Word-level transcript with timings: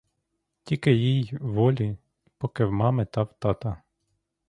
Тільки 0.63 0.93
їй 0.93 1.37
волі, 1.41 1.97
поки 2.37 2.65
в 2.65 2.71
мами 2.71 3.05
та 3.05 3.23
в 3.23 3.33
тата. 3.39 3.81